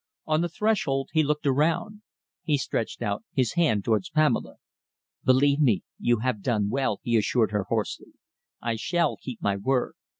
On 0.25 0.41
the 0.41 0.49
threshold 0.49 1.09
he 1.13 1.21
looked 1.21 1.45
around. 1.45 2.01
He 2.41 2.57
stretched 2.57 3.03
out 3.03 3.23
his 3.35 3.53
hand 3.53 3.83
towards 3.85 4.09
Pamela. 4.09 4.55
"Believe 5.23 5.59
me, 5.59 5.83
you 5.99 6.21
have 6.21 6.41
done 6.41 6.69
well," 6.69 6.99
he 7.03 7.15
assured 7.17 7.51
her 7.51 7.65
hoarsely. 7.69 8.13
"I 8.59 8.77
shall 8.77 9.15
keep 9.17 9.43
my 9.43 9.57
word. 9.57 9.93